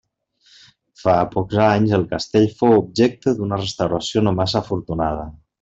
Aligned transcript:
Fa 1.01 1.17
pocs 1.35 1.59
anys 1.67 1.93
el 1.99 2.07
castell 2.15 2.49
fou 2.63 2.75
objecte 2.79 3.37
d'una 3.41 3.63
restauració 3.63 4.29
no 4.29 4.37
massa 4.43 4.63
afortunada. 4.67 5.33